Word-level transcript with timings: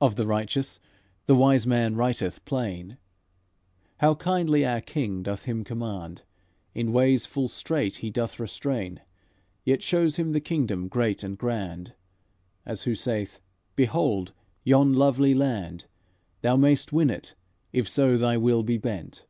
Of 0.00 0.14
the 0.14 0.28
righteous, 0.28 0.78
the 1.24 1.34
Wise 1.34 1.66
Man 1.66 1.96
writeth 1.96 2.44
plain 2.44 2.98
How 3.98 4.14
kindly 4.14 4.64
our 4.64 4.80
King 4.80 5.24
doth 5.24 5.42
him 5.46 5.64
command; 5.64 6.22
In 6.72 6.92
ways 6.92 7.26
full 7.26 7.48
strait 7.48 7.96
he 7.96 8.08
doth 8.08 8.38
restrain, 8.38 9.00
Yet 9.64 9.82
shows 9.82 10.18
him 10.20 10.30
the 10.30 10.40
kingdom 10.40 10.86
great 10.86 11.24
and 11.24 11.36
grand, 11.36 11.94
As 12.64 12.84
who 12.84 12.94
saith: 12.94 13.40
'Behold! 13.74 14.32
yon 14.62 14.92
lovely 14.92 15.34
land! 15.34 15.86
Thou 16.42 16.54
may'st 16.54 16.92
win 16.92 17.10
it, 17.10 17.34
if 17.72 17.88
so 17.88 18.16
thy 18.16 18.36
will 18.36 18.62
be 18.62 18.78
bent.' 18.78 19.26